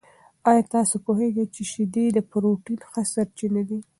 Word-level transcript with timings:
آیا 0.49 0.63
تاسو 0.73 0.95
پوهېږئ 1.05 1.45
چې 1.55 1.61
شیدې 1.71 2.05
د 2.13 2.17
پروټین 2.29 2.77
ښه 2.89 3.01
سرچینه 3.13 3.61
دي؟ 3.69 3.79